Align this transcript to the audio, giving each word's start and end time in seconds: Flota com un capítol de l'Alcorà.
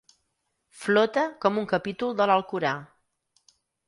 Flota 0.85 1.25
com 1.45 1.59
un 1.63 1.67
capítol 1.73 2.15
de 2.21 2.27
l'Alcorà. 2.31 2.73